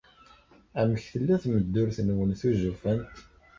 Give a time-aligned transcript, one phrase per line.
[0.79, 3.11] Amek tella tmeddurt-nwen tuzufant?